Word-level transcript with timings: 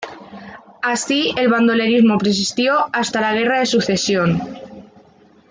Así 0.81 1.31
el 1.37 1.47
bandolerismo 1.49 2.17
persistió 2.17 2.87
hasta 2.91 3.21
la 3.21 3.35
Guerra 3.35 3.59
de 3.59 3.67
Sucesión. 3.67 4.41